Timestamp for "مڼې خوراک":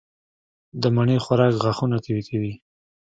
0.95-1.53